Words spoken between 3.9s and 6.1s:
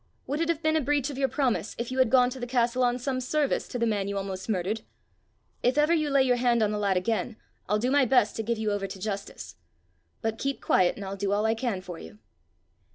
you almost murdered? If ever you